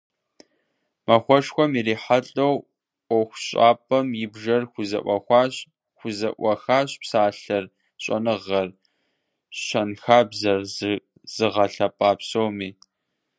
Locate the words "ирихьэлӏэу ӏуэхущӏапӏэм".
1.79-4.07